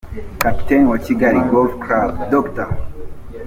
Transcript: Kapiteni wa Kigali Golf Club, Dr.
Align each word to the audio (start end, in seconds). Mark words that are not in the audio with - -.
Kapiteni 0.43 0.85
wa 0.91 0.97
Kigali 1.05 1.39
Golf 1.51 1.73
Club, 1.83 2.11
Dr. 2.33 2.69